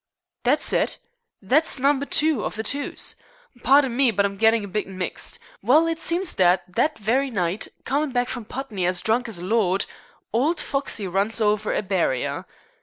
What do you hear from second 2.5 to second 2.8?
the